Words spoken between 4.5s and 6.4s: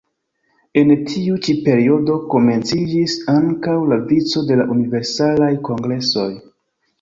la Universalaj Kongresoj.